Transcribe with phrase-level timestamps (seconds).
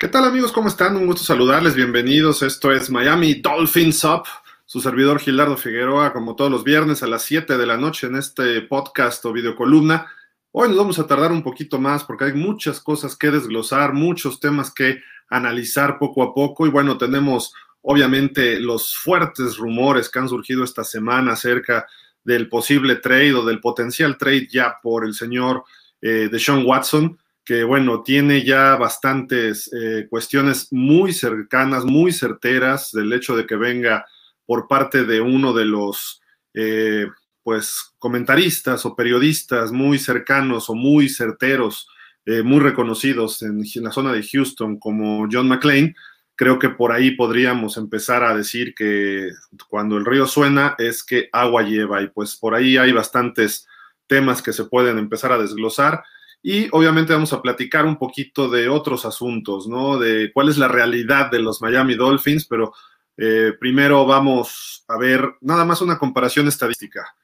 [0.00, 0.50] ¿Qué tal amigos?
[0.50, 0.96] ¿Cómo están?
[0.96, 1.74] Un gusto saludarles.
[1.74, 2.42] Bienvenidos.
[2.42, 4.22] Esto es Miami Dolphins Up.
[4.64, 8.16] Su servidor Gilardo Figueroa, como todos los viernes a las 7 de la noche en
[8.16, 10.10] este podcast o videocolumna.
[10.52, 14.40] Hoy nos vamos a tardar un poquito más porque hay muchas cosas que desglosar, muchos
[14.40, 16.66] temas que analizar poco a poco.
[16.66, 21.86] Y bueno, tenemos obviamente los fuertes rumores que han surgido esta semana acerca
[22.24, 25.62] del posible trade o del potencial trade ya por el señor
[26.00, 32.90] eh, de Sean Watson que bueno, tiene ya bastantes eh, cuestiones muy cercanas, muy certeras
[32.92, 34.06] del hecho de que venga
[34.46, 36.20] por parte de uno de los
[36.54, 37.06] eh,
[37.42, 41.88] pues comentaristas o periodistas muy cercanos o muy certeros,
[42.26, 45.94] eh, muy reconocidos en, en, la zona de Houston como John McClain.
[46.34, 49.30] Creo que por ahí podríamos empezar a decir que
[49.68, 53.66] cuando el río suena es que agua lleva y pues por ahí hay bastantes
[54.06, 56.02] temas que se pueden empezar a desglosar.
[56.42, 59.98] Y obviamente vamos a platicar un poquito de otros asuntos, ¿no?
[59.98, 62.72] De cuál es la realidad de los Miami Dolphins, pero
[63.16, 67.14] eh, primero vamos a ver nada más una comparación estadística.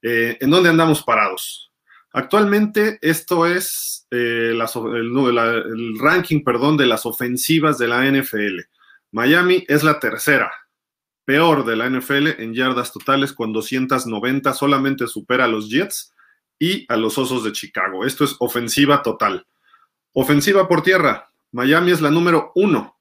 [0.00, 1.70] Eh, ¿En dónde andamos parados?
[2.12, 8.60] Actualmente esto es eh, el, el ranking, perdón, de las ofensivas de la NFL.
[9.12, 10.50] Miami es la tercera,
[11.26, 16.14] peor de la NFL en yardas totales con 290, solamente supera a los Jets
[16.58, 18.04] y a los Osos de Chicago.
[18.04, 19.46] Esto es ofensiva total.
[20.12, 21.30] Ofensiva por tierra.
[21.52, 22.98] Miami es la número uno,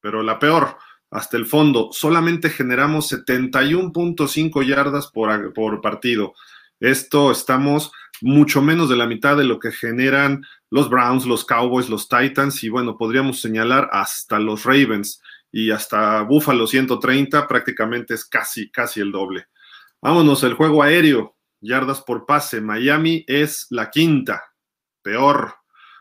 [0.00, 0.76] pero la peor.
[1.10, 6.34] Hasta el fondo, solamente generamos 71.5 yardas por, por partido.
[6.80, 11.88] Esto estamos mucho menos de la mitad de lo que generan los Browns, los Cowboys,
[11.88, 18.26] los Titans y bueno, podríamos señalar hasta los Ravens y hasta Buffalo 130, prácticamente es
[18.26, 19.46] casi, casi el doble.
[20.02, 22.60] Vámonos, el juego aéreo yardas por pase.
[22.60, 24.42] Miami es la quinta,
[25.02, 25.54] peor,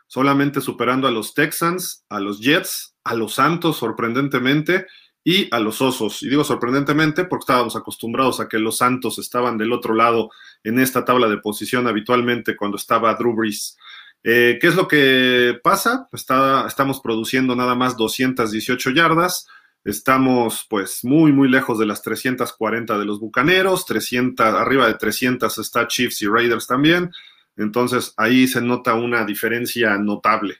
[0.07, 4.87] solamente superando a los Texans, a los Jets, a los Santos, sorprendentemente,
[5.23, 6.23] y a los Osos.
[6.23, 10.29] Y digo sorprendentemente porque estábamos acostumbrados a que los Santos estaban del otro lado
[10.63, 13.75] en esta tabla de posición habitualmente cuando estaba Drew Brees.
[14.23, 16.07] Eh, ¿Qué es lo que pasa?
[16.13, 19.47] Estamos produciendo nada más 218 yardas
[19.87, 25.57] Estamos pues muy, muy lejos de las 340 de los Bucaneros, 300, arriba de 300
[25.59, 27.09] está Chiefs y Raiders también.
[27.55, 30.57] Entonces ahí se nota una diferencia notable.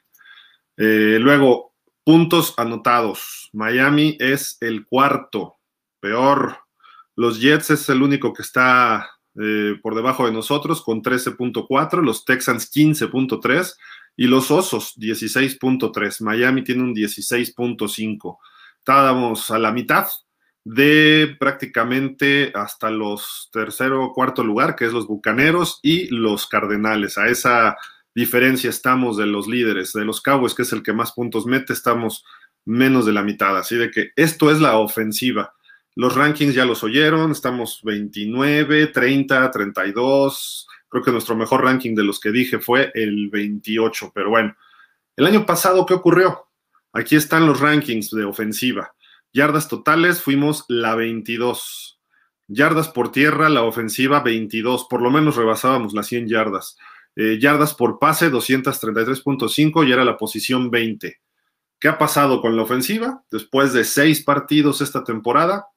[0.77, 1.73] Eh, luego,
[2.05, 3.49] puntos anotados.
[3.51, 5.57] Miami es el cuarto,
[5.99, 6.59] peor.
[7.17, 12.23] Los Jets es el único que está eh, por debajo de nosotros con 13.4, los
[12.23, 13.75] Texans 15.3
[14.15, 16.21] y los Osos 16.3.
[16.21, 18.38] Miami tiene un 16.5
[18.87, 20.07] estábamos a la mitad
[20.63, 27.17] de prácticamente hasta los tercero o cuarto lugar, que es los Bucaneros y los Cardenales.
[27.17, 27.75] A esa
[28.15, 31.73] diferencia estamos de los líderes, de los Cowboys, que es el que más puntos mete,
[31.73, 32.23] estamos
[32.63, 33.57] menos de la mitad.
[33.57, 35.53] Así de que esto es la ofensiva.
[35.93, 40.65] Los rankings ya los oyeron, estamos 29, 30, 32.
[40.87, 44.55] Creo que nuestro mejor ranking de los que dije fue el 28, pero bueno.
[45.17, 46.46] El año pasado, ¿qué ocurrió?
[46.97, 48.95] Aquí están los rankings de ofensiva.
[49.31, 52.01] Yardas totales fuimos la 22.
[52.47, 54.87] Yardas por tierra, la ofensiva 22.
[54.89, 56.75] Por lo menos rebasábamos las 100 yardas.
[57.15, 61.21] Eh, yardas por pase 233.5 y era la posición 20.
[61.79, 63.23] ¿Qué ha pasado con la ofensiva?
[63.29, 65.67] Después de seis partidos esta temporada,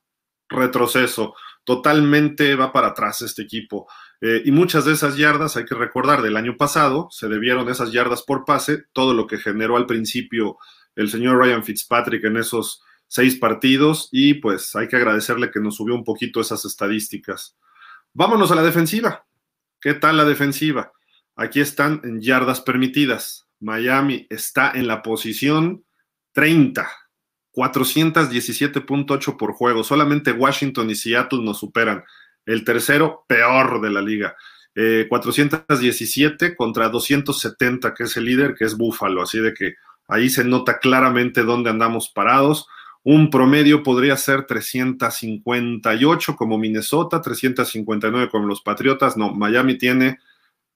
[0.49, 1.35] retroceso.
[1.65, 3.87] Totalmente va para atrás este equipo.
[4.23, 7.93] Eh, y muchas de esas yardas, hay que recordar, del año pasado, se debieron esas
[7.93, 10.57] yardas por pase, todo lo que generó al principio
[10.97, 15.77] el señor Ryan Fitzpatrick en esos seis partidos y pues hay que agradecerle que nos
[15.77, 17.57] subió un poquito esas estadísticas.
[18.13, 19.27] Vámonos a la defensiva.
[19.81, 20.93] ¿Qué tal la defensiva?
[21.37, 23.49] Aquí están en yardas permitidas.
[23.61, 25.85] Miami está en la posición
[26.33, 26.89] 30,
[27.53, 29.83] 417.8 por juego.
[29.83, 32.05] Solamente Washington y Seattle nos superan.
[32.47, 34.37] El tercero, peor de la liga.
[35.09, 39.23] 417 eh, contra 270, que es el líder, que es Buffalo.
[39.23, 39.75] Así de que
[40.11, 42.67] Ahí se nota claramente dónde andamos parados.
[43.03, 49.17] Un promedio podría ser 358 como Minnesota, 359 como los Patriotas.
[49.17, 50.19] No, Miami tiene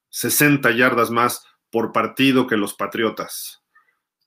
[0.09, 3.63] 60 yardas más por partido que los Patriotas.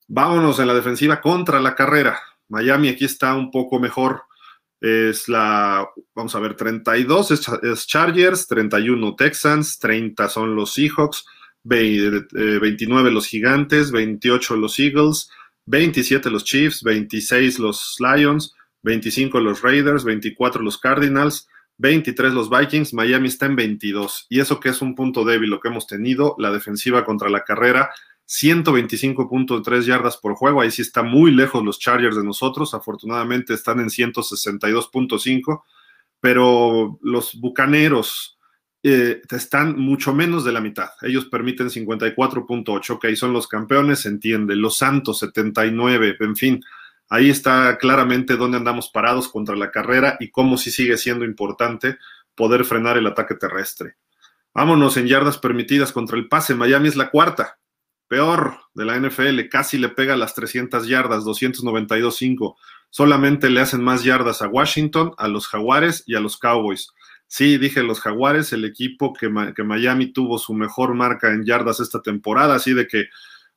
[0.07, 2.19] Vámonos en la defensiva contra la carrera.
[2.50, 4.24] Miami aquí está un poco mejor.
[4.80, 11.25] Es la, vamos a ver, 32 es, Chargers, 31 Texans, 30 son los Seahawks,
[11.67, 15.29] 29 eh, los Gigantes, 28 los Eagles,
[15.65, 21.47] 27 los Chiefs, 26 los Lions, 25 los Raiders, 24 los Cardinals,
[21.77, 24.27] 23 los Vikings, Miami está en 22.
[24.29, 27.43] Y eso que es un punto débil lo que hemos tenido, la defensiva contra la
[27.43, 27.91] carrera
[28.27, 30.61] 125.3 yardas por juego.
[30.61, 32.73] Ahí sí está muy lejos los Chargers de nosotros.
[32.73, 35.63] Afortunadamente están en 162.5,
[36.19, 38.36] pero los Bucaneros
[38.87, 40.89] eh, están mucho menos de la mitad.
[41.01, 42.89] Ellos permiten 54.8.
[42.91, 44.55] Ok, son los campeones, se entiende.
[44.55, 46.17] Los Santos, 79.
[46.19, 46.63] En fin,
[47.09, 51.97] ahí está claramente dónde andamos parados contra la carrera y cómo sí sigue siendo importante
[52.35, 53.97] poder frenar el ataque terrestre.
[54.53, 56.55] Vámonos en yardas permitidas contra el pase.
[56.55, 57.59] Miami es la cuarta,
[58.07, 59.49] peor de la NFL.
[59.49, 62.55] Casi le pega las 300 yardas, 292.5.
[62.89, 66.91] Solamente le hacen más yardas a Washington, a los Jaguares y a los Cowboys.
[67.27, 71.79] Sí, dije los Jaguares, el equipo que, que Miami tuvo su mejor marca en yardas
[71.79, 73.09] esta temporada, así de que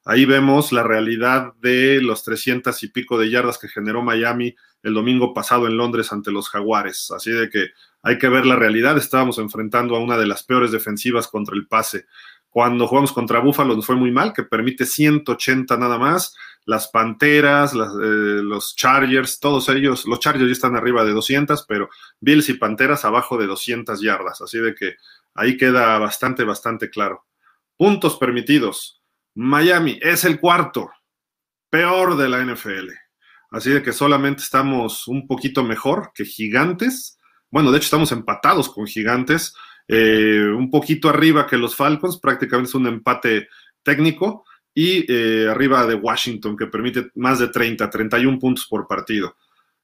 [0.04, 4.94] ahí vemos la realidad de los 300 y pico de yardas que generó Miami el
[4.94, 7.10] domingo pasado en Londres ante los Jaguares.
[7.10, 7.68] Así de que
[8.02, 8.96] hay que ver la realidad.
[8.96, 12.06] Estábamos enfrentando a una de las peores defensivas contra el pase.
[12.48, 16.34] Cuando jugamos contra Buffalo nos fue muy mal, que permite 180 nada más.
[16.70, 17.76] Las Panteras, eh,
[18.42, 21.88] los Chargers, todos ellos, los Chargers ya están arriba de 200, pero
[22.20, 24.40] Bills y Panteras abajo de 200 yardas.
[24.40, 24.94] Así de que
[25.34, 27.26] ahí queda bastante, bastante claro.
[27.76, 29.02] Puntos permitidos.
[29.34, 30.90] Miami es el cuarto,
[31.70, 32.90] peor de la NFL.
[33.50, 37.18] Así de que solamente estamos un poquito mejor que Gigantes
[37.50, 39.54] bueno, de hecho estamos empatados con Gigantes,
[39.88, 43.48] eh, un poquito arriba que los Falcons, prácticamente es un empate
[43.82, 44.44] técnico,
[44.80, 49.36] y eh, arriba de Washington, que permite más de 30, 31 puntos por partido.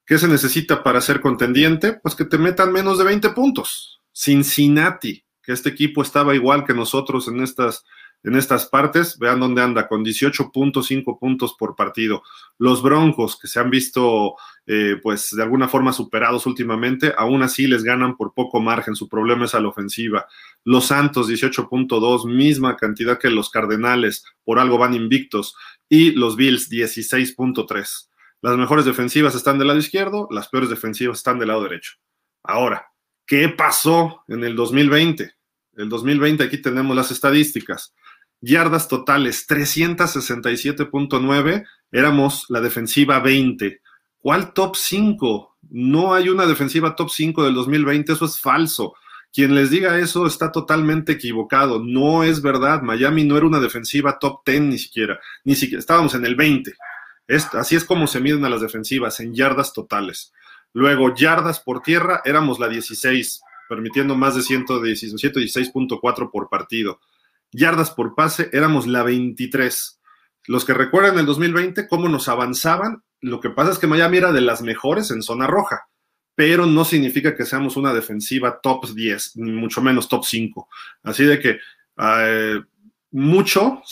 [0.06, 2.00] ¿Qué se necesita para ser contendiente?
[2.02, 4.00] Pues que te metan menos de 20 puntos.
[4.10, 7.84] Cincinnati, que este equipo estaba igual que nosotros en estas
[8.24, 9.18] en estas partes.
[9.18, 12.22] Vean dónde anda, con 18.5 puntos por partido.
[12.56, 14.36] Los Broncos, que se han visto,
[14.66, 18.96] eh, pues, de alguna forma superados últimamente, aún así les ganan por poco margen.
[18.96, 20.26] Su problema es a la ofensiva.
[20.64, 25.54] Los Santos, 18.2, misma cantidad que los Cardenales, por algo van invictos.
[25.88, 28.08] Y los Bills, 16.3.
[28.42, 31.94] Las mejores defensivas están del lado izquierdo, las peores defensivas están del lado derecho.
[32.42, 32.92] Ahora,
[33.26, 35.32] ¿qué pasó en el 2020?
[35.76, 37.94] El 2020 aquí tenemos las estadísticas
[38.40, 43.80] yardas totales 367.9, éramos la defensiva 20.
[44.26, 45.56] ¿Cuál top 5?
[45.70, 48.94] No hay una defensiva top 5 del 2020, eso es falso.
[49.32, 51.78] Quien les diga eso está totalmente equivocado.
[51.78, 52.82] No es verdad.
[52.82, 55.20] Miami no era una defensiva top 10 ni siquiera.
[55.44, 56.74] Ni siquiera estábamos en el 20.
[57.52, 60.32] así es como se miden a las defensivas, en yardas totales.
[60.72, 66.98] Luego, yardas por tierra, éramos la 16, permitiendo más de 116.4 por partido
[67.52, 70.00] yardas por pase, éramos la 23.
[70.48, 74.32] Los que recuerdan el 2020, cómo nos avanzaban, lo que pasa es que Miami era
[74.32, 75.88] de las mejores en zona roja,
[76.34, 80.68] pero no significa que seamos una defensiva top 10, ni mucho menos top 5.
[81.02, 81.58] Así de que
[81.98, 82.60] eh,
[83.10, 83.82] mucho,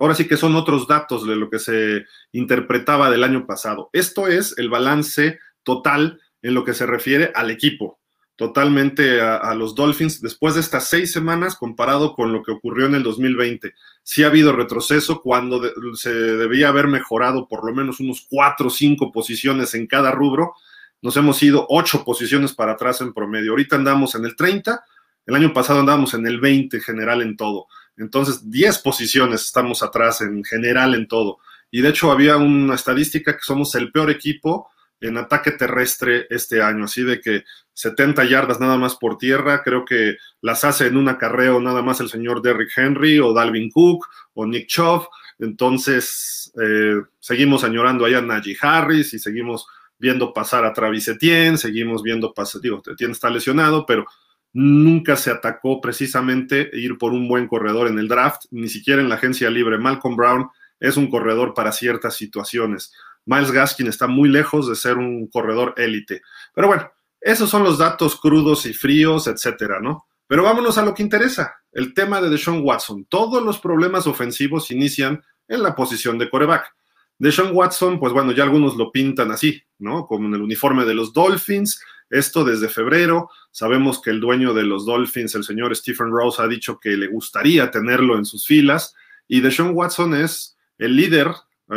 [0.00, 3.88] ahora sí que son otros datos de lo que se interpretaba del año pasado.
[3.92, 8.01] Esto es el balance total en lo que se refiere al equipo
[8.36, 12.94] totalmente a, los Dolphins después de estas seis semanas comparado con lo que ocurrió en
[12.94, 13.74] el 2020.
[14.02, 15.60] Sí ha habido retroceso cuando
[15.94, 20.54] se debía haber mejorado por lo menos unos cuatro o cinco posiciones en cada rubro.
[21.02, 23.50] Nos hemos ido ocho posiciones para atrás en promedio.
[23.50, 24.82] Ahorita andamos en el 30,
[25.26, 27.66] el año pasado andábamos en el 20 general en todo.
[27.96, 31.38] Entonces, 10 posiciones estamos atrás en general en todo.
[31.70, 34.70] Y de hecho había una estadística que somos el peor equipo
[35.02, 37.44] en ataque terrestre este año, así de que
[37.74, 42.00] 70 yardas nada más por tierra, creo que las hace en un acarreo nada más
[42.00, 48.18] el señor Derrick Henry o Dalvin Cook o Nick Chubb, entonces eh, seguimos añorando allá
[48.18, 49.66] a Najee Harris y seguimos
[49.98, 54.06] viendo pasar a Travis Etienne, seguimos viendo pasar, digo, Etienne está lesionado, pero
[54.52, 59.08] nunca se atacó precisamente ir por un buen corredor en el draft, ni siquiera en
[59.08, 59.78] la agencia libre.
[59.78, 62.92] Malcolm Brown es un corredor para ciertas situaciones.
[63.24, 66.22] Miles Gaskin está muy lejos de ser un corredor élite.
[66.54, 70.06] Pero bueno, esos son los datos crudos y fríos, etcétera, ¿no?
[70.26, 73.04] Pero vámonos a lo que interesa, el tema de Deshaun Watson.
[73.04, 76.74] Todos los problemas ofensivos inician en la posición de coreback.
[77.18, 80.06] Deshaun Watson, pues bueno, ya algunos lo pintan así, ¿no?
[80.06, 81.80] Como en el uniforme de los Dolphins.
[82.10, 83.30] Esto desde febrero.
[83.50, 87.06] Sabemos que el dueño de los Dolphins, el señor Stephen Rose, ha dicho que le
[87.06, 88.94] gustaría tenerlo en sus filas.
[89.28, 91.28] Y Deshaun Watson es el líder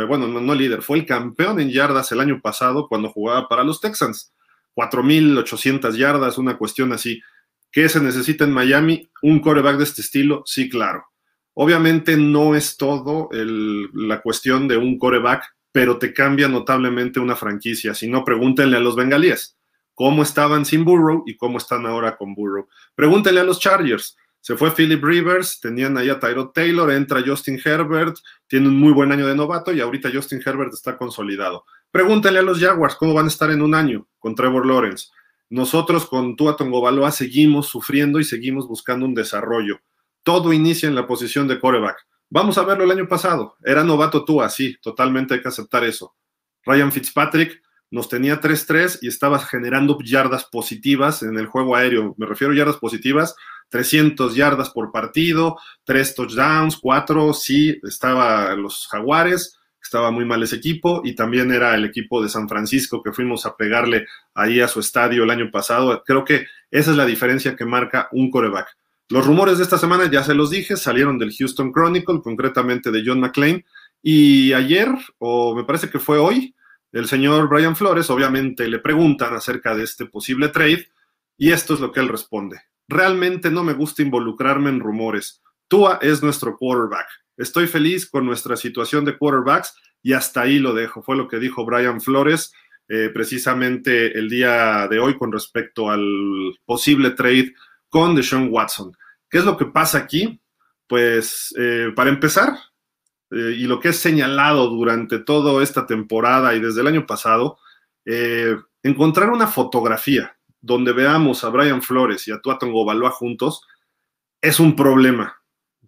[0.04, 3.80] bueno, no, líder, fue el campeón en yardas el año pasado cuando jugaba para los
[3.80, 4.32] Texans.
[4.74, 7.22] 4.800 yardas, una cuestión así.
[7.70, 9.08] ¿Qué se necesita en Miami?
[9.22, 10.42] ¿Un coreback de este estilo?
[10.44, 11.06] Sí, claro.
[11.54, 17.94] Obviamente no es todo la cuestión de un coreback, pero te cambia notablemente una franquicia.
[17.94, 19.56] Si no, pregúntenle a los bengalíes
[19.94, 22.68] cómo estaban sin Burrow y cómo están ahora con Burrow.
[22.94, 27.60] Pregúntenle a los Chargers Se fue Philip Rivers, tenían ahí a Tyrod Taylor, entra Justin
[27.64, 31.64] Herbert, tiene un muy buen año de novato y ahorita Justin Herbert está consolidado.
[31.90, 35.08] Pregúntale a los Jaguars cómo van a estar en un año con Trevor Lawrence.
[35.50, 39.80] Nosotros con Tua Tongobaloa seguimos sufriendo y seguimos buscando un desarrollo.
[40.22, 42.06] Todo inicia en la posición de quarterback.
[42.30, 43.56] Vamos a verlo el año pasado.
[43.64, 46.14] Era novato Tua, sí, totalmente hay que aceptar eso.
[46.64, 52.14] Ryan Fitzpatrick nos tenía 3-3 y estaba generando yardas positivas en el juego aéreo.
[52.16, 53.34] Me refiero a yardas positivas
[53.68, 60.56] 300 yardas por partido, 3 touchdowns, 4, sí, estaba los Jaguares, estaba muy mal ese
[60.56, 64.68] equipo, y también era el equipo de San Francisco que fuimos a pegarle ahí a
[64.68, 66.02] su estadio el año pasado.
[66.04, 68.76] Creo que esa es la diferencia que marca un coreback.
[69.08, 73.02] Los rumores de esta semana, ya se los dije, salieron del Houston Chronicle, concretamente de
[73.06, 73.64] John McClain,
[74.02, 76.54] y ayer, o me parece que fue hoy,
[76.92, 80.88] el señor Brian Flores, obviamente le preguntan acerca de este posible trade,
[81.38, 85.42] y esto es lo que él responde realmente no me gusta involucrarme en rumores.
[85.68, 87.06] Tua es nuestro quarterback.
[87.36, 91.02] Estoy feliz con nuestra situación de quarterbacks y hasta ahí lo dejo.
[91.02, 92.52] Fue lo que dijo Brian Flores
[92.88, 96.04] eh, precisamente el día de hoy con respecto al
[96.64, 97.52] posible trade
[97.88, 98.96] con Deshaun Watson.
[99.28, 100.40] ¿Qué es lo que pasa aquí?
[100.86, 102.56] Pues eh, para empezar,
[103.32, 107.58] eh, y lo que es señalado durante toda esta temporada y desde el año pasado,
[108.84, 110.35] encontrar una fotografía
[110.66, 113.62] donde veamos a Brian Flores y a Tuaton Gobaloa juntos,
[114.40, 115.36] es un problema.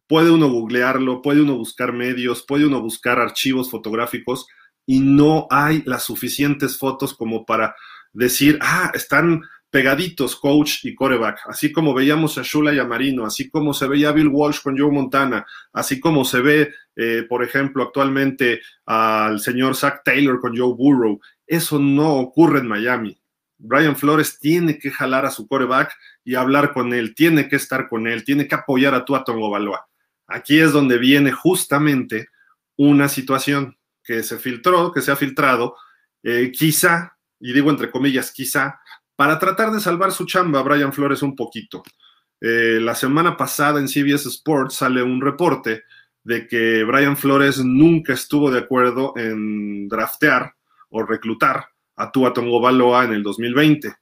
[0.07, 4.47] Puede uno googlearlo, puede uno buscar medios, puede uno buscar archivos fotográficos
[4.87, 7.75] y no hay las suficientes fotos como para
[8.13, 13.27] decir, ah, están pegaditos coach y coreback, así como veíamos a Shula y a Marino,
[13.27, 15.45] así como se veía Bill Walsh con Joe Montana,
[15.75, 21.21] así como se ve, eh, por ejemplo, actualmente al señor Zach Taylor con Joe Burrow.
[21.47, 23.21] Eso no ocurre en Miami.
[23.59, 27.89] Brian Flores tiene que jalar a su coreback y hablar con él, tiene que estar
[27.89, 29.89] con él, tiene que apoyar a Tua Baloa.
[30.29, 32.29] Aquí es donde viene justamente
[32.77, 35.77] una situación que se filtró, que se ha filtrado,
[36.23, 38.81] eh, quizá, y digo entre comillas, quizá,
[39.17, 41.83] para tratar de salvar su chamba Brian Flores un poquito.
[42.41, 45.83] Eh, la semana pasada en CBS Sports sale un reporte
[46.23, 50.55] de que Brian Flores nunca estuvo de acuerdo en draftear
[50.91, 53.95] o reclutar a Tua Baloa en el 2020.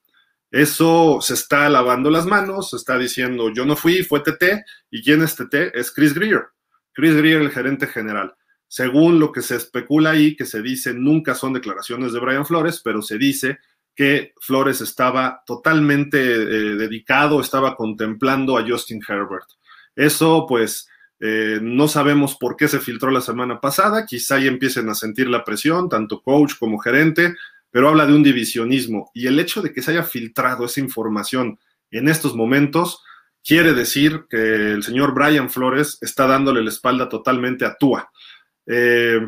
[0.51, 5.03] Eso se está lavando las manos, se está diciendo yo no fui, fue TT, y
[5.03, 6.47] quién es TT es Chris Greer.
[6.93, 8.35] Chris Greer, el gerente general.
[8.69, 12.81] Según lo que se especula ahí, que se dice, nunca son declaraciones de Brian Flores,
[12.83, 13.59] pero se dice
[13.95, 19.49] que Flores estaba totalmente eh, dedicado, estaba contemplando a Justin Herbert.
[19.95, 20.89] Eso, pues,
[21.19, 25.29] eh, no sabemos por qué se filtró la semana pasada, quizá ya empiecen a sentir
[25.29, 27.35] la presión, tanto coach como gerente,
[27.77, 31.59] pero habla de un divisionismo y el hecho de que se haya filtrado esa información
[31.91, 33.03] en estos momentos
[33.45, 38.11] quiere decir que el señor Brian Flores está dándole la espalda totalmente a Tua.
[38.65, 39.21] Eh,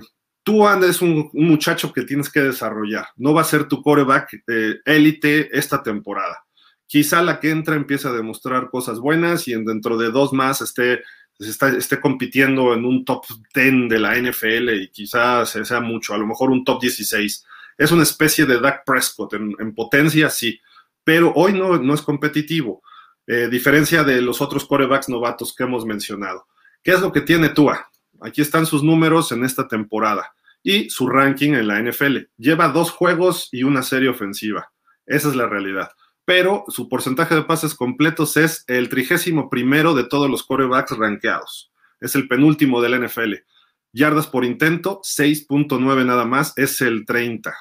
[0.43, 4.77] Tua es un, muchacho que tienes que desarrollar, no va a ser tu coreback eh,
[4.87, 6.43] élite esta temporada.
[6.87, 11.03] Quizá la que entra empiece a demostrar cosas buenas y dentro de dos más esté,
[11.39, 16.27] esté compitiendo en un top 10 de la NFL y quizás sea mucho, a lo
[16.27, 17.45] mejor un top 16
[17.79, 20.61] es una especie de Dak Prescott en, potencia, sí,
[21.05, 22.83] pero hoy no, no es competitivo,
[23.27, 26.47] eh, diferencia de los otros corebacks novatos que hemos mencionado.
[26.83, 27.89] ¿Qué es lo que tiene Tua?
[28.21, 30.33] Aquí están sus números en esta temporada
[30.63, 32.17] y su ranking en la NFL.
[32.37, 34.73] Lleva dos juegos y una serie ofensiva.
[35.07, 35.91] Esa es la realidad.
[36.25, 41.73] Pero su porcentaje de pases completos es el trigésimo primero de todos los corebacks rankeados.
[42.01, 43.35] Es el penúltimo de la NFL.
[43.93, 47.55] Yardas por intento, 6.9 nada más, es el 30.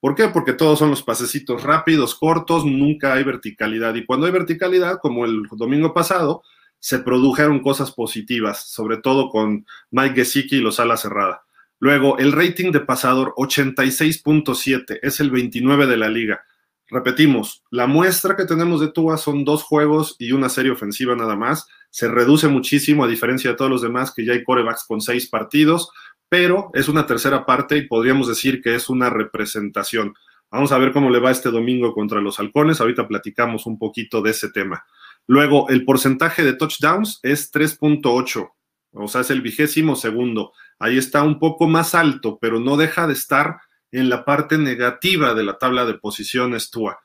[0.00, 0.28] ¿Por qué?
[0.28, 3.94] Porque todos son los pasecitos rápidos, cortos, nunca hay verticalidad.
[3.96, 6.42] Y cuando hay verticalidad, como el domingo pasado,
[6.78, 11.42] se produjeron cosas positivas, sobre todo con Mike Gesicki y los alas cerrada.
[11.80, 16.44] Luego, el rating de pasador 86.7, es el 29 de la liga.
[16.90, 21.36] Repetimos, la muestra que tenemos de Tua son dos juegos y una serie ofensiva nada
[21.36, 21.66] más.
[21.90, 25.28] Se reduce muchísimo a diferencia de todos los demás que ya hay corebacks con seis
[25.28, 25.90] partidos
[26.28, 30.14] pero es una tercera parte y podríamos decir que es una representación.
[30.50, 32.80] Vamos a ver cómo le va este domingo contra los halcones.
[32.80, 34.84] Ahorita platicamos un poquito de ese tema.
[35.26, 38.50] Luego, el porcentaje de touchdowns es 3.8,
[38.92, 40.52] o sea, es el vigésimo segundo.
[40.78, 43.58] Ahí está un poco más alto, pero no deja de estar
[43.92, 46.98] en la parte negativa de la tabla de posiciones TUA.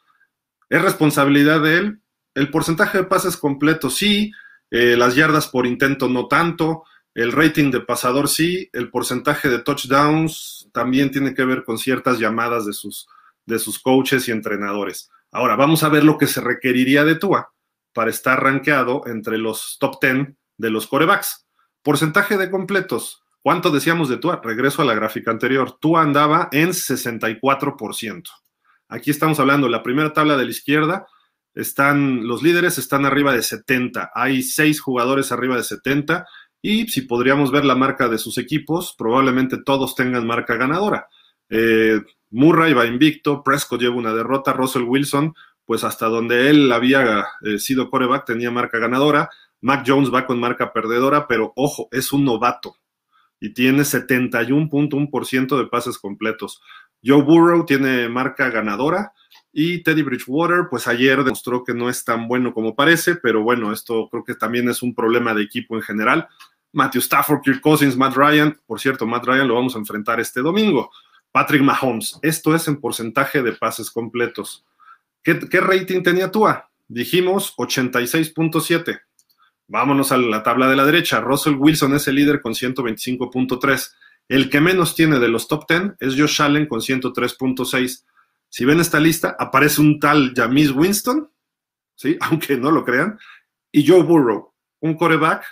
[0.70, 2.00] ¿Es responsabilidad de él?
[2.34, 4.32] El porcentaje de pases completo sí,
[4.72, 6.84] eh, las yardas por intento no tanto,
[7.16, 12.20] el rating de pasador sí, el porcentaje de touchdowns también tiene que ver con ciertas
[12.20, 13.08] llamadas de sus,
[13.46, 15.12] de sus coaches y entrenadores.
[15.32, 17.50] Ahora, vamos a ver lo que se requeriría de Tua.
[17.96, 21.46] para estar rankeado entre los top 10 de los corebacks.
[21.84, 23.22] Porcentaje de completos.
[23.44, 24.42] ¿Cuánto decíamos de Tua?
[24.44, 25.78] Regreso a la gráfica anterior.
[25.80, 28.24] Tua andaba en 64%.
[28.88, 31.06] Aquí estamos hablando, la primera tabla de la izquierda,
[31.54, 34.12] están los líderes están arriba de 70.
[34.16, 36.26] Hay seis jugadores arriba de 70
[36.66, 41.10] y si podríamos ver la marca de sus equipos, probablemente todos tengan marca ganadora.
[41.50, 42.00] Eh,
[42.32, 47.60] Murray va invicto, Prescott lleva una derrota, Russell Wilson, pues hasta donde él había eh,
[47.60, 49.30] sido coreback tenía marca ganadora.
[49.60, 52.78] Mac Jones va con marca perdedora, pero ojo, es un novato
[53.42, 56.62] y tiene 71.1% de pases completos.
[57.04, 59.12] Joe Burrow tiene marca ganadora
[59.52, 63.74] y Teddy Bridgewater, pues ayer demostró que no es tan bueno como parece, pero bueno,
[63.74, 66.30] esto creo que también es un problema de equipo en general.
[66.74, 70.42] Matthew Stafford, Kirk Cousins, Matt Ryan, por cierto, Matt Ryan lo vamos a enfrentar este
[70.42, 70.92] domingo.
[71.32, 74.66] Patrick Mahomes, esto es en porcentaje de pases completos.
[75.24, 76.70] ¿Qué, rating tenía Tua?
[76.88, 79.02] Dijimos 86.7.
[79.68, 81.22] Vámonos a la tabla de la derecha.
[81.22, 83.92] Russell Wilson es el líder con 125.3.
[84.28, 88.04] El que menos tiene de los top 10 es Josh Allen con 103.6.
[88.50, 91.30] Si ven esta lista, aparece un tal Jamis Winston,
[91.96, 92.18] ¿sí?
[92.22, 93.18] aunque no lo crean,
[93.72, 95.44] y Joe Burrow, un coreback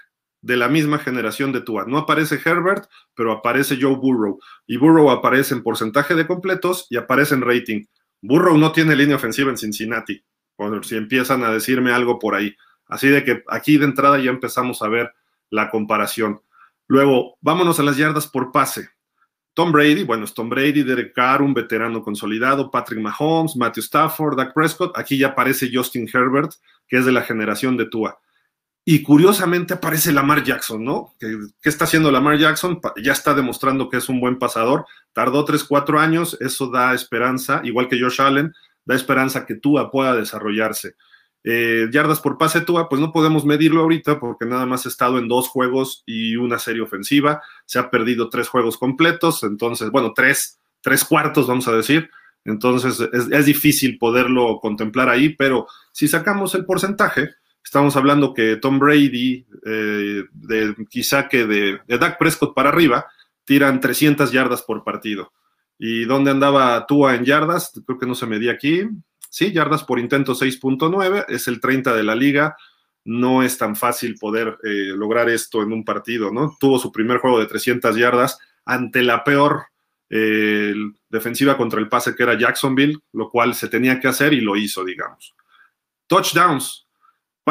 [0.42, 1.86] de la misma generación de Tua.
[1.88, 4.40] No aparece Herbert, pero aparece Joe Burrow.
[4.68, 7.86] Y Burrow aparece en porcentaje de completos y aparece en rating.
[8.22, 10.24] Burrow no tiene línea ofensiva en Cincinnati,
[10.56, 12.56] por si empiezan a decirme algo por ahí.
[12.88, 15.14] Así de que aquí de entrada ya empezamos a ver
[15.50, 16.42] la comparación.
[16.88, 18.90] Luego, vámonos a las yardas por pase.
[19.54, 24.38] Tom Brady, bueno, es Tom Brady, Derek Carr, un veterano consolidado, Patrick Mahomes, Matthew Stafford,
[24.38, 24.98] Dak Prescott.
[24.98, 26.54] Aquí ya aparece Justin Herbert,
[26.88, 28.20] que es de la generación de Tua.
[28.84, 31.14] Y curiosamente aparece Lamar Jackson, ¿no?
[31.20, 32.80] ¿Qué, está haciendo Lamar Jackson?
[33.04, 34.86] Ya está demostrando que es un buen pasador.
[35.14, 38.54] Tardó 3, 4 años, eso da esperanza, igual que Josh Allen,
[38.86, 40.96] da esperanza que Tua pueda desarrollarse.
[41.44, 45.18] Eh, yardas por pase Tua, pues no podemos medirlo ahorita porque nada más ha estado
[45.18, 47.42] en dos juegos y una serie ofensiva.
[47.66, 52.10] Se ha perdido tres juegos completos, entonces, bueno, tres, tres cuartos, vamos a decir.
[52.44, 57.30] Entonces es, difícil poderlo contemplar ahí, pero si sacamos el porcentaje,
[57.64, 60.24] estamos hablando que Tom Brady, eh,
[60.90, 63.08] quizá que de, de Dak Prescott para arriba,
[63.44, 65.34] tiran 300 yardas por partido.
[65.78, 67.72] ¿Y dónde andaba Tua en yardas?
[67.86, 68.88] Creo que no se medía aquí.
[69.30, 72.56] Sí, yardas por intento 6.9, es el 30 de la liga.
[73.04, 76.56] No es tan fácil poder eh, lograr esto en un partido, ¿no?
[76.60, 79.64] Tuvo su primer juego de 300 yardas ante la peor
[80.10, 80.76] eh,
[81.10, 84.56] defensiva contra el pase que era Jacksonville, lo cual se tenía que hacer y lo
[84.58, 85.34] hizo, digamos.
[86.08, 86.86] Touchdowns.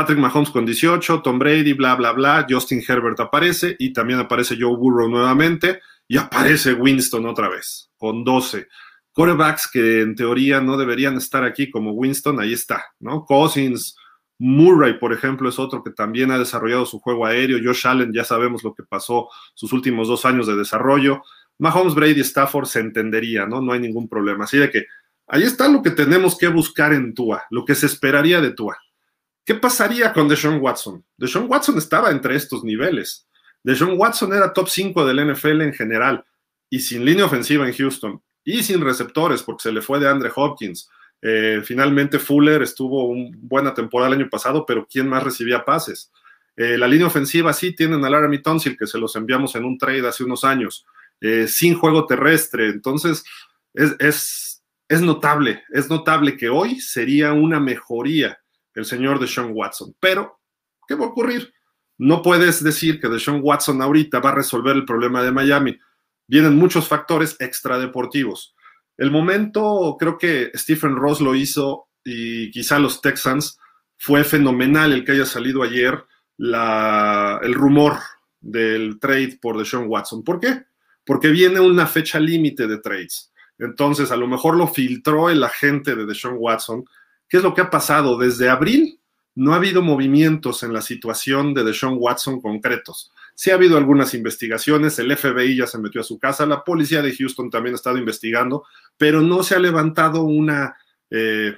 [0.00, 2.46] Patrick Mahomes con 18, Tom Brady, bla, bla, bla.
[2.48, 8.24] Justin Herbert aparece y también aparece Joe Burrow nuevamente y aparece Winston otra vez con
[8.24, 8.66] 12
[9.12, 13.26] quarterbacks que en teoría no deberían estar aquí como Winston, ahí está, ¿no?
[13.26, 13.94] Cousins,
[14.38, 17.58] Murray, por ejemplo, es otro que también ha desarrollado su juego aéreo.
[17.62, 21.20] Josh Allen, ya sabemos lo que pasó sus últimos dos años de desarrollo.
[21.58, 23.60] Mahomes, Brady, Stafford se entendería, ¿no?
[23.60, 24.44] No hay ningún problema.
[24.44, 24.86] Así de que
[25.26, 28.78] ahí está lo que tenemos que buscar en Tua, lo que se esperaría de Tua.
[29.50, 31.04] ¿Qué pasaría con Deshaun Watson?
[31.16, 33.26] Deshaun Watson estaba entre estos niveles.
[33.64, 36.24] Deshaun Watson era top 5 del NFL en general
[36.70, 40.30] y sin línea ofensiva en Houston y sin receptores porque se le fue de Andre
[40.32, 40.88] Hopkins.
[41.20, 46.12] Eh, finalmente Fuller estuvo una buena temporada el año pasado, pero ¿quién más recibía pases?
[46.56, 49.76] Eh, la línea ofensiva sí tienen a Laramie Tonsil, que se los enviamos en un
[49.76, 50.86] trade hace unos años,
[51.20, 52.68] eh, sin juego terrestre.
[52.68, 53.24] Entonces,
[53.74, 58.39] es, es, es, notable, es notable que hoy sería una mejoría
[58.74, 59.94] el señor de Sean Watson.
[60.00, 60.40] Pero,
[60.86, 61.52] ¿qué va a ocurrir?
[61.98, 65.78] No puedes decir que Deshaun Watson ahorita va a resolver el problema de Miami
[66.30, 68.54] vienen muchos factores extradeportivos.
[68.96, 73.58] El momento, creo que Stephen Ross lo hizo y quizá los Texans,
[73.96, 76.04] fue fenomenal el que haya salido ayer
[76.36, 77.96] la, el rumor
[78.40, 80.22] del trade por Deshaun Watson.
[80.22, 80.62] ¿Por qué?
[81.04, 83.32] Porque viene una fecha límite de trades.
[83.58, 86.84] Entonces, a lo mejor lo filtró el agente de Deshaun Watson.
[87.30, 88.18] ¿Qué es lo que ha pasado?
[88.18, 89.00] Desde abril
[89.36, 93.12] no ha habido movimientos en la situación de Deshaun Watson concretos.
[93.36, 97.00] Sí ha habido algunas investigaciones, el FBI ya se metió a su casa, la policía
[97.02, 98.64] de Houston también ha estado investigando,
[98.98, 100.76] pero no se ha levantado una,
[101.08, 101.56] eh,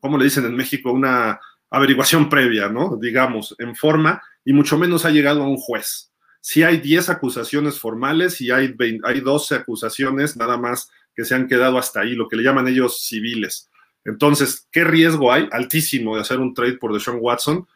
[0.00, 0.92] ¿cómo le dicen en México?
[0.92, 2.98] Una averiguación previa, ¿no?
[3.00, 6.12] Digamos, en forma, y mucho menos ha llegado a un juez.
[6.42, 11.48] Sí hay 10 acusaciones formales y hay, hay 12 acusaciones nada más que se han
[11.48, 13.70] quedado hasta ahí, lo que le llaman ellos civiles.
[14.06, 15.48] Entonces, ¿qué riesgo hay?
[15.52, 17.66] Altísimo de hacer un trade por Deshaun Watson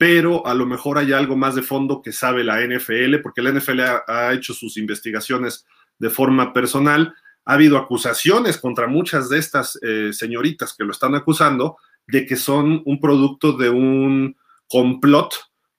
[0.00, 3.52] pero a lo mejor hay algo más de fondo que sabe la NFL, porque la
[3.52, 5.66] NFL ha, hecho sus investigaciones
[5.98, 7.14] de forma personal.
[7.44, 12.36] Ha habido acusaciones contra muchas de estas eh, señoritas que lo están acusando de que
[12.36, 14.34] son un producto de un
[14.68, 15.34] complot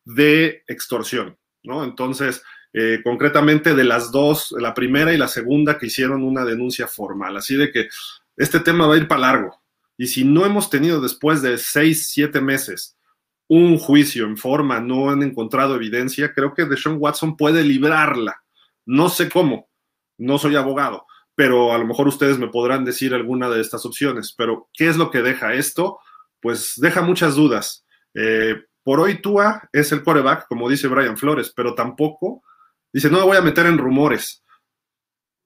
[0.05, 1.83] de extorsión, ¿no?
[1.83, 6.87] Entonces, eh, concretamente de las dos, la primera y la segunda que hicieron una denuncia
[6.87, 7.37] formal.
[7.37, 7.87] Así de que
[8.37, 9.60] este tema va a ir para largo.
[10.01, 12.97] Y si no hemos tenido después de seis, siete meses
[13.47, 18.41] un juicio en forma, no han encontrado evidencia, creo que Deshaun Watson puede librarla.
[18.83, 19.69] No sé cómo,
[20.17, 24.33] no soy abogado, pero a lo mejor ustedes me podrán decir alguna de estas opciones.
[24.35, 25.99] Pero, ¿qué es lo que deja esto?
[26.41, 27.85] Pues deja muchas dudas.
[28.15, 32.41] Eh, por hoy Tua es el coreback, como dice Brian Flores, pero tampoco
[32.91, 34.43] dice, no me voy a meter en rumores.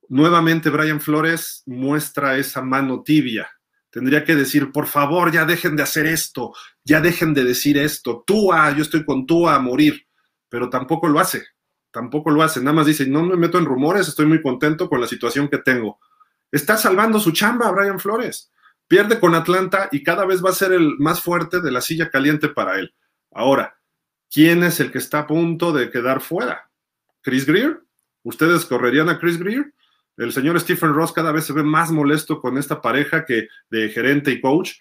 [0.07, 3.49] Nuevamente Brian Flores muestra esa mano tibia
[3.95, 6.51] tendría que decir, por favor, ya dejen de hacer esto,
[6.83, 10.05] ya dejen de decir esto, Túa, yo estoy con Túa a morir,
[10.49, 11.45] pero tampoco lo hace,
[11.91, 14.99] tampoco lo hace, nada más dice, no me meto en rumores, estoy muy contento con
[14.99, 16.01] la situación que tengo.
[16.51, 18.51] Está salvando su chamba, Brian Flores.
[18.85, 22.09] Pierde con Atlanta y cada vez va a ser el más fuerte de la silla
[22.09, 22.93] caliente para él.
[23.31, 23.77] Ahora,
[24.29, 26.69] ¿quién es el que está a punto de quedar fuera?
[27.21, 27.81] ¿Chris Greer?
[28.23, 29.73] ¿Ustedes correrían a Chris Greer?
[30.17, 33.89] El señor Stephen Ross cada vez se ve más molesto con esta pareja que de
[33.89, 34.73] gerente y coach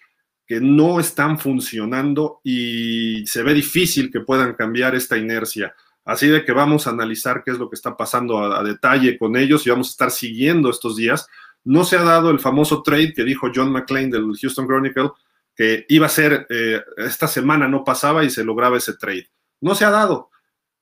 [0.47, 5.75] que no están funcionando y se ve difícil que puedan cambiar esta inercia.
[6.05, 9.35] Así de que vamos a analizar qué es lo que está pasando a, detalle con
[9.35, 11.27] ellos y vamos a estar siguiendo estos días.
[11.63, 15.09] No se ha dado el famoso trade que dijo John McClain del Houston Chronicle
[15.55, 19.29] que iba a ser eh, esta semana, no pasaba y se lograba ese trade.
[19.61, 20.29] No se ha dado,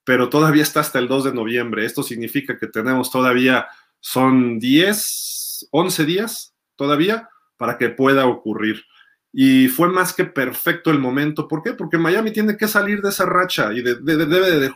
[0.04, 1.86] pero todavía está hasta el 2 de noviembre.
[1.86, 3.68] Esto significa que tenemos todavía
[4.04, 8.84] son 10, 11 días todavía para que pueda ocurrir.
[9.32, 11.48] Y fue más que perfecto el momento.
[11.48, 11.72] ¿Por qué?
[11.72, 14.70] Porque Miami tiene que salir de esa racha y debe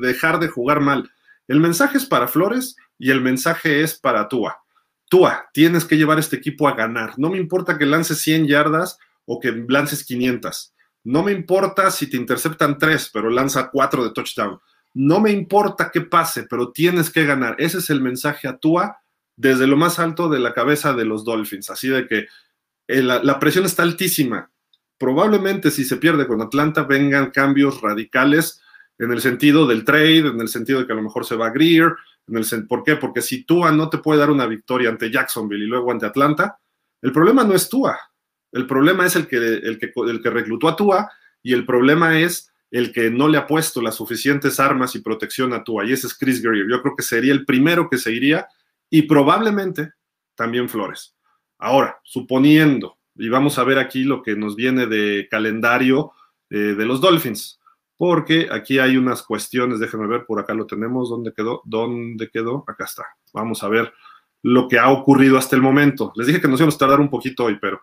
[0.00, 1.10] dejar de jugar mal.
[1.48, 4.62] El mensaje es para Flores y el mensaje es para Tua.
[5.10, 7.14] Tua, tienes que llevar este equipo a ganar.
[7.18, 10.74] No me importa que lances 100 yardas o que lances 500.
[11.02, 14.60] No me importa si te interceptan 3, pero lanza 4 de touchdown
[14.94, 17.56] no me importa qué pase, pero tienes que ganar.
[17.58, 18.98] Ese es el mensaje a Tua
[19.36, 21.70] desde lo más alto de la cabeza de los Dolphins.
[21.70, 22.26] Así de que
[22.88, 24.50] eh, la, presión está altísima.
[24.98, 28.60] Probablemente si se pierde con Atlanta vengan cambios radicales
[28.98, 31.46] en el sentido del trade, en el sentido de que a lo mejor se va
[31.46, 31.94] a Greer.
[32.68, 32.96] ¿Por qué?
[32.96, 36.58] Porque si Tua no te puede dar una victoria ante Jacksonville y luego ante Atlanta,
[37.00, 37.98] el problema no es Tua.
[38.52, 41.10] El problema es el que, el que, el que reclutó a Tua
[41.42, 45.52] y el problema es el que no le ha puesto las suficientes armas y protección
[45.52, 46.66] a Tua, y ese es Chris Greer.
[46.70, 48.46] Yo creo que sería el primero que se iría
[48.88, 49.92] y probablemente
[50.34, 51.16] también Flores.
[51.58, 56.12] Ahora, suponiendo, y vamos a ver aquí lo que nos viene de calendario
[56.48, 57.60] eh, de los Dolphins,
[57.96, 61.60] porque aquí hay unas cuestiones, déjenme ver, por acá lo tenemos, ¿dónde quedó?
[61.66, 62.64] ¿Dónde quedó?
[62.66, 63.04] Acá está.
[63.34, 63.92] Vamos a ver
[64.42, 66.12] lo que ha ocurrido hasta el momento.
[66.16, 67.82] Les dije que nos íbamos a tardar un poquito hoy, pero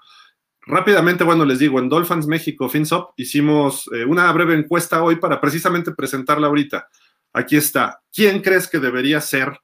[0.67, 5.39] Rápidamente, bueno, les digo, en Dolphins México FinSop hicimos eh, una breve encuesta hoy para
[5.39, 6.89] precisamente presentarla ahorita.
[7.31, 8.01] Aquí está.
[8.13, 9.57] ¿Quién crees que debería ser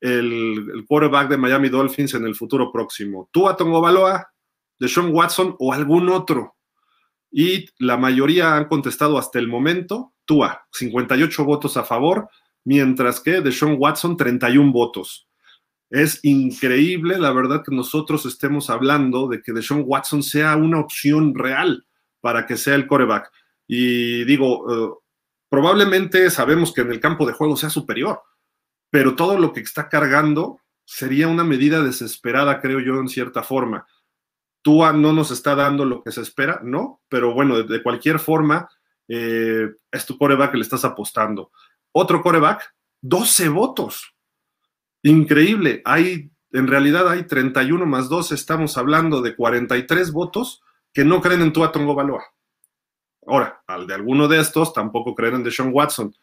[0.00, 3.30] el, quarterback de Miami Dolphins en el futuro próximo?
[3.32, 4.28] ¿Tua Tongobaloa,
[4.78, 6.56] Deshaun Watson o algún otro?
[7.30, 12.28] Y la mayoría han contestado hasta el momento Tua, 58 votos a favor,
[12.64, 15.29] mientras que Deshaun Watson, 31 votos.
[15.90, 21.34] Es increíble, la verdad, que nosotros estemos hablando de que Deshaun Watson sea una opción
[21.34, 21.84] real
[22.20, 23.30] para que sea el coreback.
[23.66, 24.94] Y digo, eh,
[25.48, 28.22] probablemente sabemos que en el campo de juego sea superior,
[28.88, 33.86] pero todo lo que está cargando sería una medida desesperada, creo yo, en cierta forma.
[34.62, 37.00] Tua no nos está dando lo que se espera, ¿no?
[37.08, 38.68] Pero bueno, de, cualquier forma,
[39.08, 41.50] eh, es tu coreback que le estás apostando.
[41.92, 44.14] Otro coreback, 12 votos.
[45.02, 51.20] Increíble, hay, en realidad hay 31 más 2, estamos hablando de 43 votos que no
[51.20, 52.24] creen en Tua Tongo Baloa.
[53.26, 56.14] Ahora, al de alguno de estos tampoco creen en Deshaun Watson.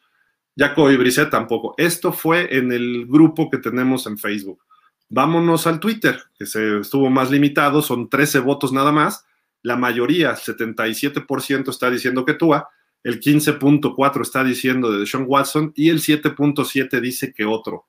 [0.58, 1.76] Jaco y Brissett tampoco.
[1.78, 4.64] Esto fue en el grupo que tenemos en Facebook.
[5.10, 9.26] Vámonos al Twitter, que se estuvo más limitado, son 13 votos nada más.
[9.62, 12.70] La mayoría, 77% está diciendo que Tua,
[13.04, 17.86] el 15.4 está diciendo de Deshaun Watson y el 7.7 dice que otro.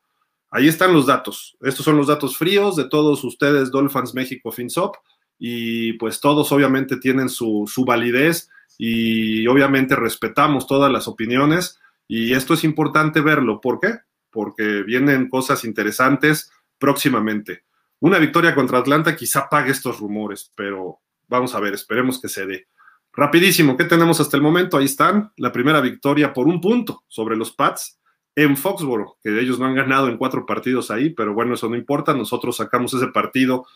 [0.50, 1.56] Ahí están los datos.
[1.60, 4.96] Estos son los datos fríos de todos ustedes, Dolphins México FinSop,
[5.38, 12.32] y pues todos obviamente tienen su, su validez y obviamente respetamos todas las opiniones y
[12.32, 13.60] esto es importante verlo.
[13.60, 13.98] ¿Por qué?
[14.30, 17.64] Porque vienen cosas interesantes próximamente.
[18.00, 22.46] Una victoria contra Atlanta quizá pague estos rumores, pero vamos a ver, esperemos que se
[22.46, 22.68] dé.
[23.12, 24.76] Rapidísimo, ¿qué tenemos hasta el momento?
[24.76, 27.97] Ahí están, la primera victoria por un punto sobre los Pats
[28.38, 31.74] en Foxboro, que ellos no han ganado en cuatro partidos ahí, pero bueno, eso no
[31.74, 33.66] importa, nosotros sacamos ese partido.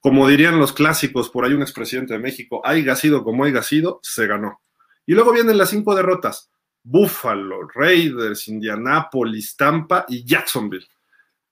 [0.00, 4.00] Como dirían los clásicos, por ahí un expresidente de México, haya sido como haya sido,
[4.02, 4.62] se ganó.
[5.04, 6.50] Y luego vienen las cinco derrotas.
[6.82, 10.86] Buffalo, Raiders, Indianapolis, Tampa y Jacksonville.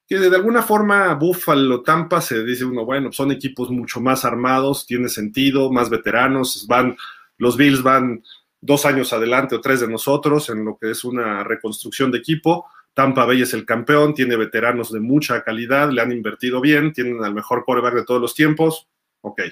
[0.08, 4.86] Que de alguna forma Buffalo, Tampa se dice uno, bueno, son equipos mucho más armados,
[4.86, 6.96] tiene sentido, más veteranos, van,
[7.36, 8.22] los Bills van
[8.62, 12.66] dos años adelante o tres de nosotros en lo que es una reconstrucción de equipo.
[12.94, 17.22] Tampa Bay es el campeón, tiene veteranos de mucha calidad, le han invertido bien, tienen
[17.24, 18.88] al mejor quarterback de todos los tiempos.
[19.20, 19.42] Ok.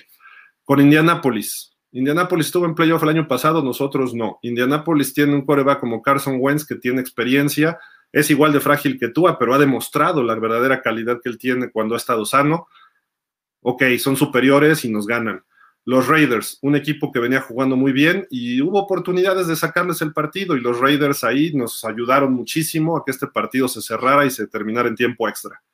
[0.64, 1.76] Con Indianapolis.
[1.92, 4.38] Indianapolis estuvo en playoff el año pasado, nosotros no.
[4.42, 7.78] Indianapolis tiene un quarterback como Carson Wentz que tiene experiencia,
[8.12, 11.70] es igual de frágil que Tua, pero ha demostrado la verdadera calidad que él tiene
[11.70, 12.68] cuando ha estado sano.
[13.62, 15.44] Ok, son superiores y nos ganan.
[15.90, 20.12] Los Raiders, un equipo que venía jugando muy bien y hubo oportunidades de sacarles el
[20.12, 24.30] partido y los Raiders ahí nos ayudaron muchísimo a que este partido se cerrara y
[24.30, 25.64] se terminara en tiempo extra.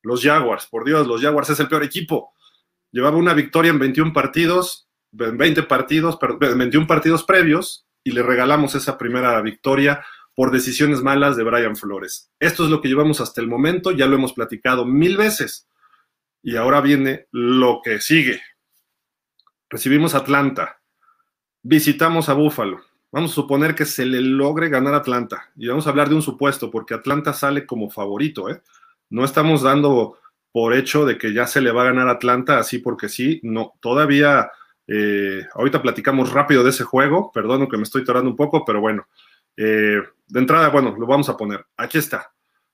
[0.00, 2.34] Los Jaguars, por Dios, los Jaguars es el peor equipo.
[2.92, 8.22] Llevaba una victoria en 21 partidos, en 20 partidos, en 21 partidos previos y le
[8.22, 10.04] regalamos esa primera victoria
[10.36, 12.30] por decisiones malas de Brian Flores.
[12.38, 15.66] Esto es lo que llevamos hasta el momento, ya lo hemos platicado mil veces.
[16.44, 18.40] Y ahora viene lo que sigue
[19.70, 20.80] recibimos Atlanta,
[21.62, 22.80] visitamos a Buffalo.
[23.10, 25.50] Vamos a suponer que se le logre ganar Atlanta.
[25.56, 28.50] Y vamos a hablar de un supuesto, porque Atlanta sale como favorito.
[28.50, 28.60] ¿eh?
[29.08, 30.18] No estamos dando
[30.52, 33.40] por hecho de que ya se le va a ganar Atlanta así porque sí.
[33.42, 34.50] No, todavía,
[34.86, 37.32] eh, ahorita platicamos rápido de ese juego.
[37.32, 39.08] Perdono que me estoy torando un poco, pero bueno.
[39.56, 41.64] Eh, de entrada, bueno, lo vamos a poner.
[41.78, 42.30] Aquí está.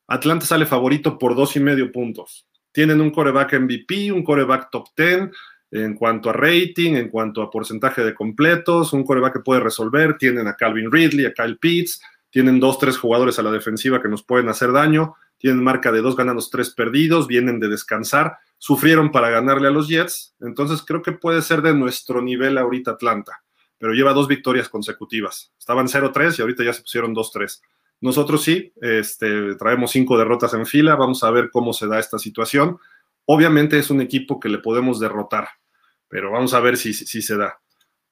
[0.09, 2.47] Atlanta sale favorito por dos y medio puntos.
[2.73, 5.31] Tienen un coreback MVP, un coreback top 10,
[5.75, 10.17] en cuanto a rating, en cuanto a porcentaje de completos, un coreback que puede resolver,
[10.17, 14.09] tienen a Calvin Ridley, a Kyle Pitts, tienen dos, tres jugadores a la defensiva que
[14.09, 19.11] nos pueden hacer daño, tienen marca de dos ganados, tres perdidos, vienen de descansar, sufrieron
[19.11, 23.43] para ganarle a los Jets, entonces creo que puede ser de nuestro nivel ahorita Atlanta,
[23.77, 27.61] pero lleva dos victorias consecutivas, estaban 0-3 y ahorita ya se pusieron 2-3.
[28.01, 32.19] Nosotros sí, este, traemos cinco derrotas en fila, vamos a ver cómo se da esta
[32.19, 32.79] situación.
[33.25, 35.49] Obviamente es un equipo que le podemos derrotar,
[36.15, 37.61] pero vamos a ver si, si, se da.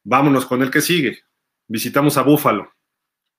[0.03, 1.21] Vámonos con el que sigue.
[1.69, 2.73] Visitamos a Buffalo.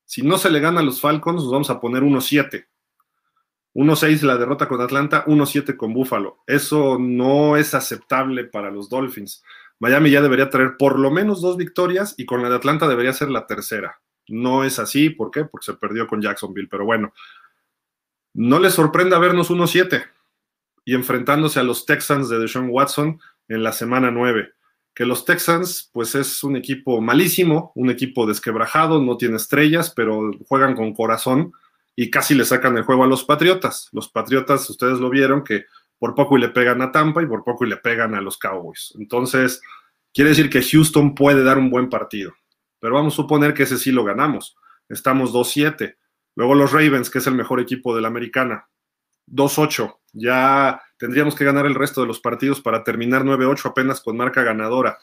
[0.06, 2.66] Si no se le gana a los Falcons, nos vamos a poner 1-7.
[3.74, 6.38] 1-6 la derrota con Atlanta, 1-7 con Buffalo.
[6.48, 9.44] Eso no es aceptable para los Dolphins.
[9.80, 13.12] Miami ya debería traer por lo menos dos victorias y con la de Atlanta debería
[13.12, 14.00] ser la tercera.
[14.30, 15.44] No es así, ¿por qué?
[15.44, 17.14] Porque se perdió con Jacksonville, pero bueno.
[18.34, 20.06] No les sorprenda vernos 1-7
[20.86, 24.52] y enfrentándose a los Texans de Deshaun Watson en la semana 9.
[24.94, 30.32] Que los Texans, pues es un equipo malísimo, un equipo desquebrajado, no tiene estrellas, pero
[30.48, 31.54] juegan con corazón
[31.96, 33.90] y casi le sacan el juego a los Patriotas.
[33.92, 35.66] Los Patriotas, ustedes lo vieron, que
[35.98, 38.38] por poco y le pegan a Tampa y por poco y le pegan a los
[38.38, 38.94] Cowboys.
[39.00, 39.62] Entonces,
[40.14, 42.34] quiere decir que Houston puede dar un buen partido.
[42.80, 44.56] Pero vamos a suponer que ese sí lo ganamos.
[44.90, 45.96] Estamos 2-7.
[46.36, 48.68] Luego los Ravens, que es el mejor equipo de la americana,
[49.28, 49.98] 2-8.
[50.14, 54.44] Ya tendríamos que ganar el resto de los partidos para terminar 9-8 apenas con marca
[54.44, 55.00] ganadora.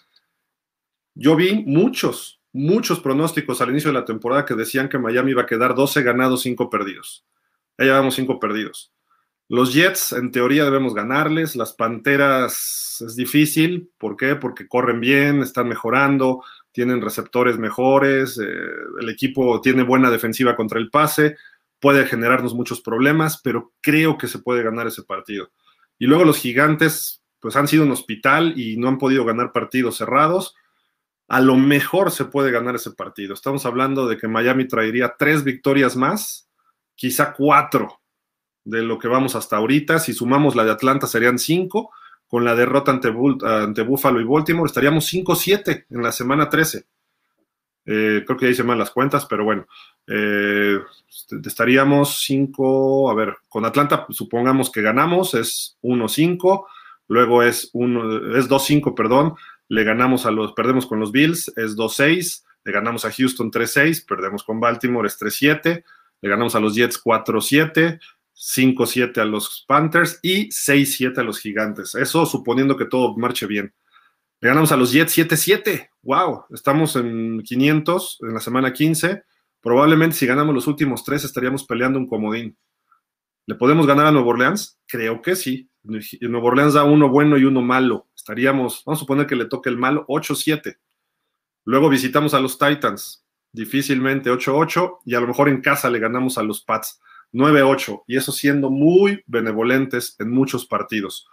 [1.14, 5.42] Yo vi muchos, muchos pronósticos al inicio de la temporada que decían que Miami iba
[5.42, 7.26] a quedar 12 ganados, 5 perdidos.
[7.76, 8.92] Ya llevamos 5 perdidos.
[9.48, 11.56] Los Jets, en teoría, debemos ganarles.
[11.56, 13.90] Las Panteras es difícil.
[13.98, 14.36] ¿Por qué?
[14.36, 18.46] Porque corren bien, están mejorando, tienen receptores mejores, eh,
[19.00, 21.36] el equipo tiene buena defensiva contra el pase
[21.80, 25.50] puede generarnos muchos problemas, pero creo que se puede ganar ese partido.
[25.98, 29.96] Y luego los gigantes, pues han sido un hospital y no han podido ganar partidos
[29.96, 30.54] cerrados.
[31.28, 33.34] A lo mejor se puede ganar ese partido.
[33.34, 36.48] Estamos hablando de que Miami traería tres victorias más,
[36.94, 38.00] quizá cuatro
[38.64, 39.98] de lo que vamos hasta ahorita.
[39.98, 41.90] Si sumamos la de Atlanta serían cinco.
[42.26, 43.12] Con la derrota ante,
[43.42, 46.86] ante Buffalo y Baltimore estaríamos 5-7 en la semana 13.
[47.86, 49.66] Eh, creo que ya hice mal las cuentas, pero bueno,
[50.06, 50.78] eh,
[51.44, 56.66] estaríamos 5, a ver, con Atlanta supongamos que ganamos, es 1-5,
[57.08, 59.34] luego es, es 2-5, perdón,
[59.68, 64.04] le ganamos a los, perdemos con los Bills, es 2-6, le ganamos a Houston 3-6,
[64.06, 65.84] perdemos con Baltimore, es 3-7,
[66.20, 67.98] le ganamos a los Jets 4-7,
[68.36, 71.94] 5-7 a los Panthers y 6-7 a los Gigantes.
[71.94, 73.72] Eso suponiendo que todo marche bien.
[74.40, 75.90] Le ganamos a los Jets 7-7.
[76.02, 76.46] ¡Wow!
[76.50, 79.22] Estamos en 500 en la semana 15.
[79.60, 82.56] Probablemente si ganamos los últimos tres estaríamos peleando un comodín.
[83.44, 84.78] ¿Le podemos ganar a Nuevo Orleans?
[84.86, 85.68] Creo que sí.
[85.82, 88.08] Nuevo Orleans da uno bueno y uno malo.
[88.16, 90.78] Estaríamos, vamos a suponer que le toque el malo, 8-7.
[91.64, 96.38] Luego visitamos a los Titans, difícilmente 8-8, y a lo mejor en casa le ganamos
[96.38, 97.00] a los Pats,
[97.32, 101.28] 9-8, y eso siendo muy benevolentes en muchos partidos.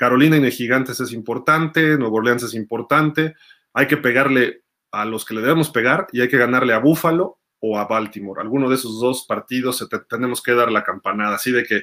[0.00, 3.34] Carolina y Gigantes es importante, Nuevo Orleans es importante,
[3.74, 7.38] hay que pegarle a los que le debemos pegar y hay que ganarle a Buffalo
[7.58, 8.40] o a Baltimore.
[8.40, 11.34] Alguno de esos dos partidos tenemos que dar la campanada.
[11.36, 11.82] Así de que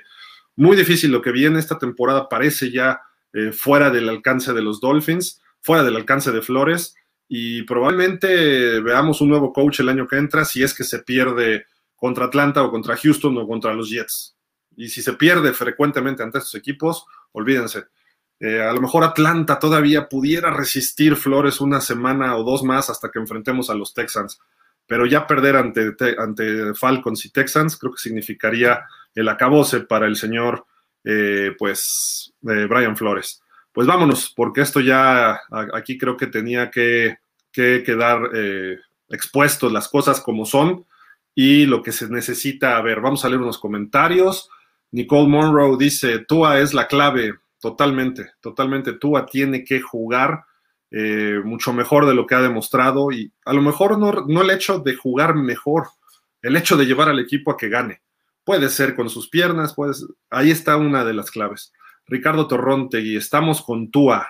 [0.55, 1.59] muy difícil lo que viene.
[1.59, 3.01] Esta temporada parece ya
[3.33, 6.95] eh, fuera del alcance de los Dolphins, fuera del alcance de Flores
[7.27, 11.67] y probablemente veamos un nuevo coach el año que entra si es que se pierde
[11.95, 14.35] contra Atlanta o contra Houston o contra los Jets.
[14.75, 17.83] Y si se pierde frecuentemente ante estos equipos, olvídense.
[18.39, 23.09] Eh, a lo mejor Atlanta todavía pudiera resistir Flores una semana o dos más hasta
[23.09, 24.39] que enfrentemos a los Texans,
[24.85, 30.15] pero ya perder ante, ante Falcons y Texans creo que significaría el acabose para el
[30.15, 30.65] señor,
[31.03, 33.41] eh, pues, eh, Brian Flores.
[33.71, 35.39] Pues vámonos, porque esto ya
[35.73, 37.17] aquí creo que tenía que,
[37.51, 38.21] que quedar
[39.07, 40.85] expuestos las cosas como son
[41.35, 42.77] y lo que se necesita.
[42.77, 44.49] A ver, vamos a leer unos comentarios.
[44.91, 48.93] Nicole Monroe dice, Tua es la clave, totalmente, totalmente.
[48.93, 50.45] Tua tiene que jugar
[50.91, 54.51] eh, mucho mejor de lo que ha demostrado y a lo mejor no, no el
[54.51, 55.87] hecho de jugar mejor,
[56.41, 58.01] el hecho de llevar al equipo a que gane.
[58.43, 59.93] Puede ser con sus piernas, puede
[60.29, 61.73] ahí está una de las claves.
[62.05, 64.27] Ricardo Torronte, y estamos con Tua.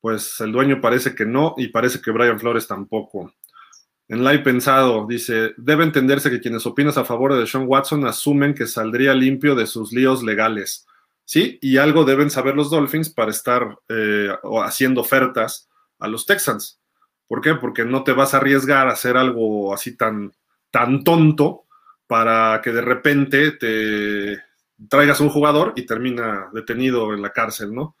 [0.00, 3.32] Pues el dueño parece que no y parece que Brian Flores tampoco.
[4.08, 8.54] En Live Pensado dice, debe entenderse que quienes opinan a favor de Sean Watson asumen
[8.54, 10.86] que saldría limpio de sus líos legales.
[11.32, 14.28] Sí, y algo deben saber los Dolphins para estar eh,
[14.62, 15.66] haciendo ofertas
[15.98, 16.78] a los Texans.
[17.26, 17.54] ¿Por qué?
[17.54, 20.32] Porque no te vas a arriesgar a hacer algo así tan,
[20.70, 21.64] tan tonto
[22.06, 24.42] para que de repente te
[24.90, 27.96] traigas un jugador y termina detenido en la cárcel, ¿no?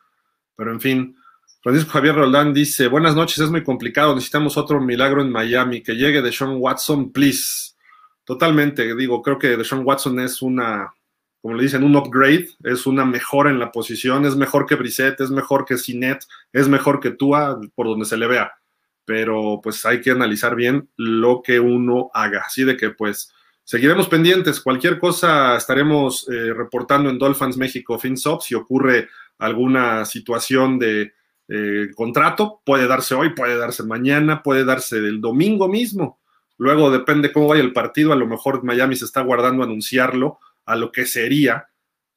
[0.54, 1.16] Pero en fin,
[1.62, 5.94] Francisco Javier Roldán dice, buenas noches, es muy complicado, necesitamos otro milagro en Miami, que
[5.94, 7.76] llegue de Sean Watson, please.
[8.24, 10.92] Totalmente, digo, creo que Sean Watson es una,
[11.42, 15.20] como le dicen, un upgrade, es una mejora en la posición, es mejor que Brissett,
[15.20, 18.52] es mejor que Sinet, es mejor que Tua, por donde se le vea.
[19.04, 22.44] Pero pues hay que analizar bien lo que uno haga.
[22.46, 23.32] Así de que pues
[23.64, 24.60] seguiremos pendientes.
[24.60, 31.12] Cualquier cosa estaremos eh, reportando en Dolphins México FinSop si ocurre alguna situación de
[31.48, 36.20] eh, contrato, puede darse hoy, puede darse mañana, puede darse el domingo mismo.
[36.56, 40.76] Luego depende cómo vaya el partido, a lo mejor Miami se está guardando anunciarlo a
[40.76, 41.68] lo que sería,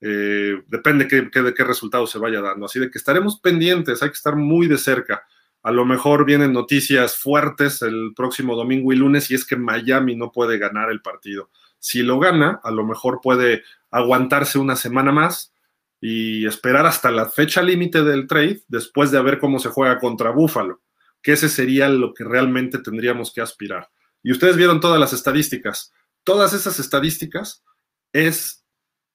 [0.02, 2.66] eh, depende de qué resultado se vaya dando.
[2.66, 5.24] Así de que estaremos pendientes, hay que estar muy de cerca.
[5.64, 10.16] A lo mejor vienen noticias fuertes el próximo domingo y lunes y es que Miami
[10.16, 11.50] no puede ganar el partido.
[11.80, 15.54] Si lo gana, a lo mejor puede aguantarse una semana más
[16.00, 20.30] y esperar hasta la fecha límite del trade después de ver cómo se juega contra
[20.30, 20.82] Buffalo,
[21.24, 23.90] que ese sería lo que realmente tendríamos que aspirar.
[24.22, 25.94] Y ustedes vieron todas las estadísticas.
[26.24, 27.64] Todas esas estadísticas
[28.16, 28.66] es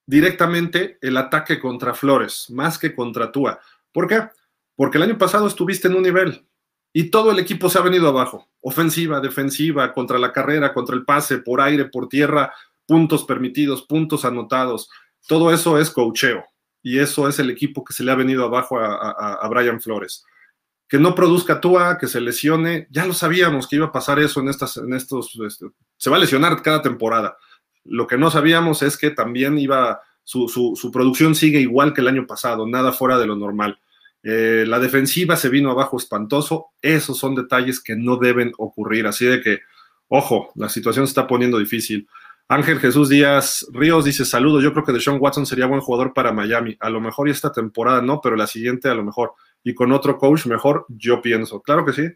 [0.07, 3.59] directamente el ataque contra Flores, más que contra Tua.
[3.93, 4.29] ¿Por qué?
[4.77, 6.47] Porque el año pasado estuviste en un nivel
[6.93, 8.51] y todo el equipo se ha venido abajo.
[8.61, 12.53] Ofensiva, defensiva, contra la carrera, contra el pase, por aire, por tierra,
[12.85, 14.91] puntos permitidos, puntos anotados.
[15.27, 16.45] Todo eso es cocheo
[16.83, 20.27] y eso es el equipo que se le ha venido abajo a, Brian Flores.
[20.87, 24.41] Que no produzca Tua, que se lesione, ya lo sabíamos que iba a pasar eso
[24.41, 27.39] en, estas, en estos, este, se va a lesionar cada temporada.
[27.91, 32.25] Lo que no sabíamos es que también iba, su, producción sigue igual que el año
[32.25, 33.81] pasado, nada fuera de lo normal.
[34.23, 39.27] Eh, la defensiva se vino abajo espantoso, esos son detalles que no deben ocurrir, así
[39.27, 39.61] de que,
[40.07, 42.07] ojo, la situación se está poniendo difícil.
[42.47, 46.33] Ángel Jesús Díaz Ríos dice: Saludos, yo creo que Deshaun Watson sería buen jugador para
[46.33, 46.77] Miami.
[46.81, 49.35] A lo mejor esta temporada no, pero la siguiente a lo mejor.
[49.65, 51.61] Y con otro coach mejor, yo pienso.
[51.61, 52.09] Claro que sí.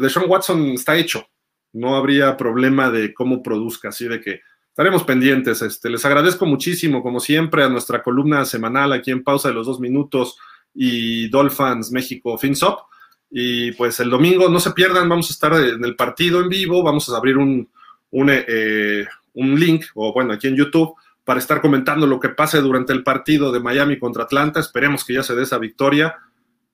[0.00, 1.26] Deshaun Watson está hecho.
[1.72, 4.40] No habría problema de cómo produzca, así de que
[4.72, 5.60] estaremos pendientes.
[5.60, 9.66] Este, les agradezco muchísimo, como siempre, a nuestra columna semanal aquí en Pausa de los
[9.66, 10.38] Dos Minutos
[10.74, 12.80] y Dolphins México FinSop.
[13.30, 16.82] Y pues el domingo, no se pierdan, vamos a estar en el partido en vivo,
[16.82, 17.68] vamos a abrir un,
[18.12, 20.94] un eh, un link, o bueno, aquí en YouTube,
[21.24, 24.60] para estar comentando lo que pase durante el partido de Miami contra Atlanta.
[24.60, 26.16] Esperemos que ya se dé esa victoria.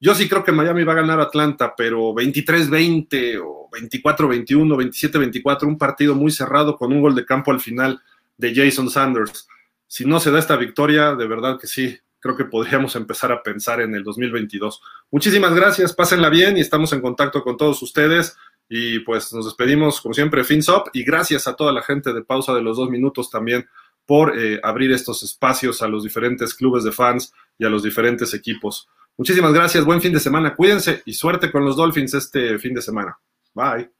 [0.01, 5.77] Yo sí creo que Miami va a ganar Atlanta, pero 23-20 o 24-21, 27-24, un
[5.77, 8.01] partido muy cerrado con un gol de campo al final
[8.37, 9.49] de Jason Sanders.
[9.87, 13.43] Si no se da esta victoria, de verdad que sí, creo que podríamos empezar a
[13.43, 14.81] pensar en el 2022.
[15.11, 18.37] Muchísimas gracias, pásenla bien y estamos en contacto con todos ustedes.
[18.69, 22.55] Y pues nos despedimos, como siempre, FinSop, y gracias a toda la gente de pausa
[22.55, 23.67] de los dos minutos también
[24.09, 28.33] por eh, abrir estos espacios a los diferentes clubes de fans y a los diferentes
[28.33, 28.89] equipos.
[29.19, 32.81] Muchísimas gracias, buen fin de semana, cuídense y suerte con los Dolphins este fin de
[32.81, 33.19] semana.
[33.53, 33.98] Bye.